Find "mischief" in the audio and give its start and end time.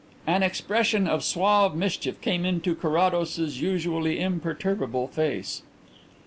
1.75-2.19